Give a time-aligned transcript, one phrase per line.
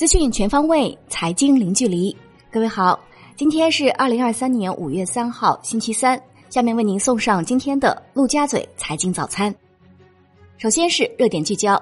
[0.00, 2.16] 资讯全方位，财经零距离。
[2.50, 2.98] 各位好，
[3.36, 6.18] 今天是二零二三年五月三号，星期三。
[6.48, 9.54] 下面为您送上今天的陆家嘴财经早餐。
[10.56, 11.78] 首先是热点聚焦：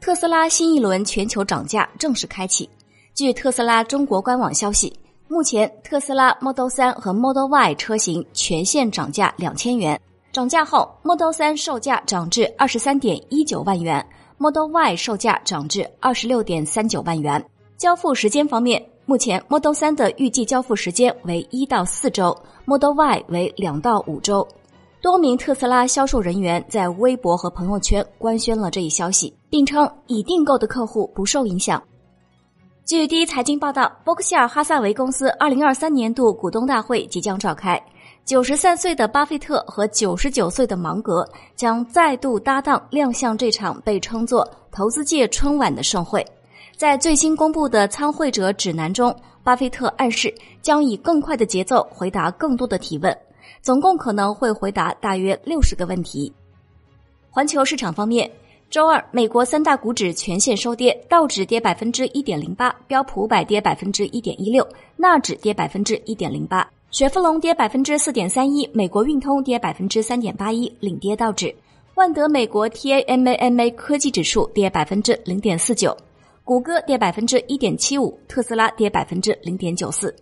[0.00, 2.70] 特斯拉新一轮全球涨价正式开启。
[3.12, 4.96] 据特斯拉中国官网消息，
[5.26, 10.00] 目前特斯拉 Model 3和 Model Y 车型全线涨价两千元。
[10.30, 14.06] 涨价后，Model 3售价涨至二十三点一九万元。
[14.40, 17.44] Model Y 售价涨至二十六点三九万元。
[17.78, 24.46] 交付时间方面，目前 Model 3的预计交付时间为一到四周，Model Y 为两到五周。
[25.00, 31.80] 多名特斯拉销售人员在微博和朋友圈官宣了这一消息，并称已订购的客户不受影响。
[32.84, 37.80] 据第一财经报道，伯克希尔哈萨维公司二零二三年度股东大会即将召开。
[38.24, 46.26] 九十三岁的巴菲特和九十九岁的芒格将再度搭档亮相这场被称作“投资界春晚”的盛会。
[46.76, 53.16] 在最新公布的参会者指南中，巴菲特暗示将以更快的节奏回答更多的提问，
[53.62, 56.32] 总共可能会回答大约六十个问题。
[57.30, 58.30] 环球市场方面，
[58.70, 66.68] 周二美国三大股指全线收跌，道指跌百分之一点零八，标普五百跌百分之一点一六，纳指跌百分之一点零八。
[66.90, 71.54] 雪佛龙跌百分之四点三一，美国运通跌百分之三点八一，领跌道指。
[71.94, 75.96] 万德美国 TAMAMA 科技指数跌百分之零点四九，
[76.48, 80.16] 谷歌跌百分之一点七五，特斯拉跌百分之零点九四。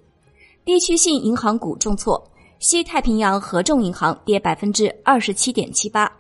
[0.65, 2.21] 地区性银行股重挫，
[2.59, 6.13] 西太平洋合众银行跌百分之二十七点七八，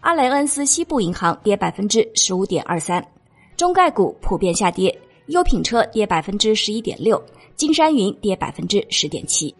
[0.00, 3.06] 阿莱恩斯西部银行跌百分之十五点二三。
[3.54, 7.22] 中概股普遍下跌，优品车跌百分之十一点六，
[7.54, 9.54] 金山云跌百分之十点七。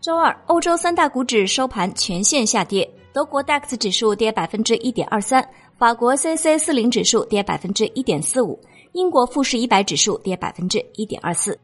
[0.00, 5.48] 周二，欧洲三大股指收盘全线下跌，德国 DAX 指数跌百分之一点二三，
[5.78, 8.58] 法国 CAC 四零指数跌百分之一点四五，
[8.96, 11.58] 英国富时一百指数跌百分之一点二四。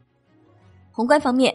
[0.91, 1.51] 宏观方面，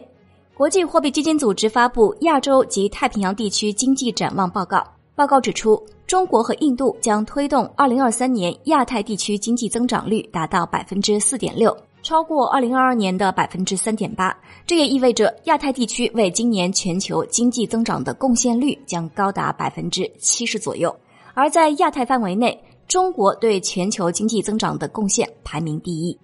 [0.53, 4.85] 国际货币基金组织发布亚洲及太平洋地区经济展望报告，
[5.15, 11.73] 报告指出，中国和印度将推动二零二三年亚太地区经济增长率达到百分之四点六。
[12.03, 14.37] 超过二零二二年的百分之三点八，
[14.67, 20.93] 这也意味着亚太地区为今年全球经济增长的贡献率将高达百分之七十左右。
[21.35, 26.19] 而在亚太范围内，中国对全球经济增长的贡献排名第一。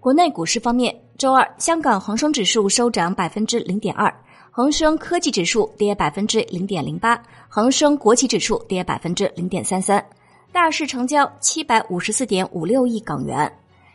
[0.00, 4.14] 国内股市方面，周二香港恒生指数收涨百分之零点二，
[4.50, 7.18] 恒生科技指数跌百分之零点零八，
[7.48, 10.04] 恒生国企指数跌百分之零点三三，
[10.52, 13.50] 大市成交七百五十四点五六亿港元。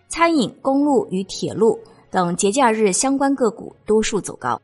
[0.08, 4.60] 餐饮、公路与铁路等节假日相关个股多数走高。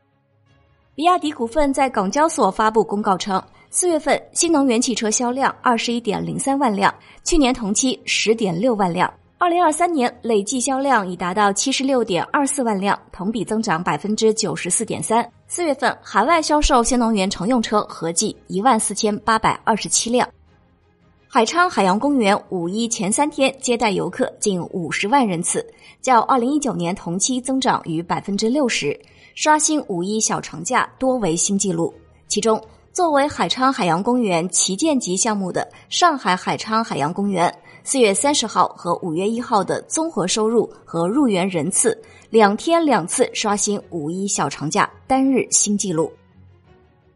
[0.96, 3.40] 比亚迪股份在港交所发布公告称，
[3.76, 15.28] 四月份新能源汽车销量二十一点零三万辆，去年同期十点六万辆，二零二三年累计销量已达到七十六点二四万辆，同比增长百分之九十四点三。
[15.48, 20.28] 四月份海外销售新能源乘用车合计一万四千八百二十七辆。
[21.26, 25.66] 海昌海洋公园五一前三天接待游客近五十万人次，
[26.00, 28.96] 较二零一九年同期增长逾百分之六十，
[29.34, 31.92] 刷新五一小长假多为新纪录。
[32.28, 32.60] 其中，
[32.94, 42.00] 作为海昌海洋公园旗舰级项目的上海海昌海洋公园，四月三十号和五月一号的综合收入和入园人次
[42.30, 46.08] 两天两次刷新五一小长假单日新纪录。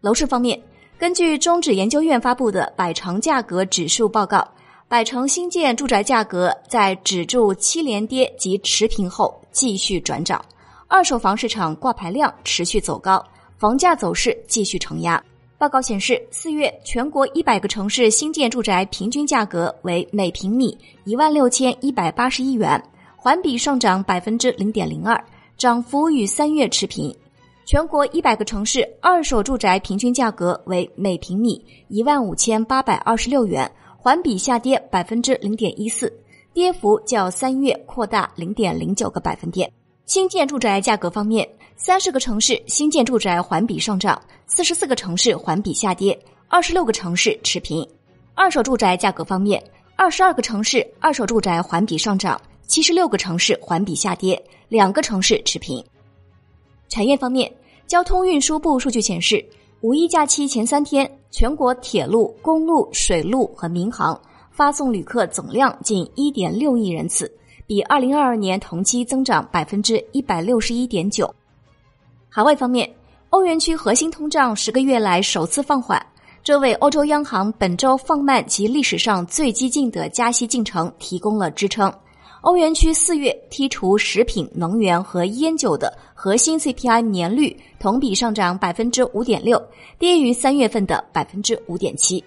[0.01, 0.61] 楼市方面。
[0.99, 4.45] 根据中指研究院发布的百城价格指数报告，
[4.89, 10.45] 百城新建住宅价格在止住七连跌及持平后继续转涨，
[10.89, 13.25] 二手房市场挂牌量持续走高，
[13.59, 15.23] 房价走势继续承压。
[15.59, 22.81] 报告显示，四月全国一百个城市新建住宅平均价格为每平米一万六千一百八十一元，
[23.17, 25.21] 环比上涨百分之零点零二，
[25.57, 27.13] 涨幅与三月持平。
[27.65, 36.13] 全国一百个城市二手住宅平均价格为每平米一万五千八百二十六元，环比下跌百分之零点一四，
[36.55, 39.69] 跌幅较三月扩大零点零九个百分点。
[40.07, 41.47] 新建住宅价格方面，
[41.77, 46.19] 三十个城市新建住宅环比上涨，四十四个城市环比下跌，
[46.49, 47.87] 二十六个城市持平。
[48.35, 49.63] 二手住宅价格方面，
[49.95, 55.85] 二十二个城市二手住宅环比上涨，七十六个城市环比下跌，两个城市持平。
[56.89, 57.53] 产业方面，
[57.87, 59.45] 交通运输部数据显示，
[59.83, 64.19] 五一假期前三天，全国铁路、公路、水路和民航
[64.51, 67.31] 发送旅客总量近一点六亿人次，
[67.67, 71.33] 比二零二二年同期增长百分之一百六十一点九。
[72.31, 72.91] 海外方面，
[73.31, 76.05] 欧元区核心通胀十个月来首次放缓，
[76.43, 81.93] 这为欧洲央行本周放慢其历史上最激进的加息进程提供了支撑。
[82.41, 89.63] 欧元区四月剔除食品、能源和烟酒的核心 CPI 年率同比上涨百分之五点六，
[89.99, 92.25] 低于三月份的百分之五点七。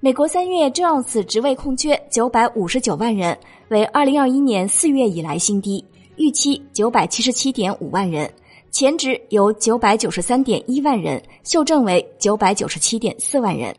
[0.00, 5.82] 美国三月 Jones 职位空缺九百五十九万人，为二零二一年四月以来新低，
[6.16, 8.30] 预期九百七十七点五万人，
[8.74, 13.72] 前值由九百九十三点一万人修正为九百九十七点四万人。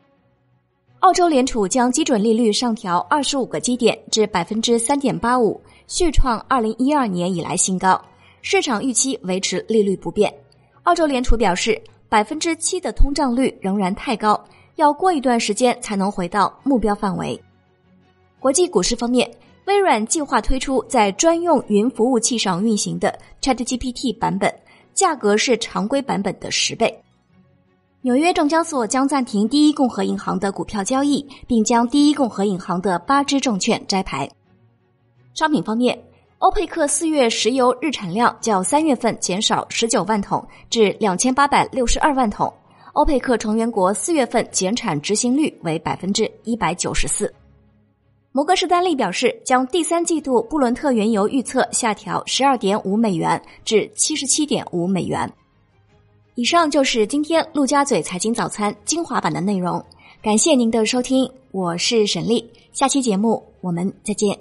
[1.00, 8.02] 澳洲联储将基准利率上调二十五个基点至百分之三点八五，续创二零一二年以来新高。
[8.42, 10.34] 市场预期维持利率不变。
[10.84, 11.78] 澳洲联储表示，
[12.08, 14.42] 百分之七的通胀率仍然太高，
[14.78, 17.38] 要过一段时间才能回到目标范围。
[18.40, 19.30] 国际股市方面，
[19.66, 24.50] 微软计划推出在专用云服务器上运行的 ChatGPT 版本，
[24.96, 27.00] 价格是常规版本的十倍。
[28.02, 34.30] 纽约证交所将暂停第一共和银行的股票交易，并将第一共和银行的八只证券摘牌。
[35.34, 36.02] 商品方面，
[36.38, 42.52] 欧佩克四月石油日产量较三月份减少十九万桶至两千八百六十二万桶。
[42.94, 47.34] 欧佩克成员国四月份减产执行率为百分之一百九十四。
[48.36, 55.32] 摩根士丹利表示，将第三季度布伦特原油预测下调十二点五美元至七十七点五美元。
[56.34, 59.82] 以上就是今天陆家嘴财经早餐精华版的内容，
[60.22, 64.38] 感谢您的收听，我是沈丽，下期节目我们再见。